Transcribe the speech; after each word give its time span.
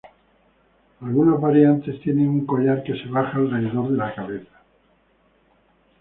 Algunas 1.01 1.39
variantes 1.39 2.01
tienen 2.01 2.27
un 2.27 2.47
collar 2.47 2.81
que 2.81 2.95
se 2.97 3.07
baja 3.07 3.37
alrededor 3.37 3.91
de 3.91 3.97
la 3.97 4.15
cabeza. 4.15 4.59